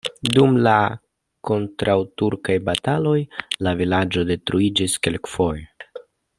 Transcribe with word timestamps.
Dum 0.35 0.55
la 0.67 0.77
kontraŭturkaj 1.49 2.57
bataloj 2.71 3.15
la 3.67 3.77
vilaĝo 3.83 4.27
detruiĝis 4.33 5.01
kelkfoje. 5.09 5.71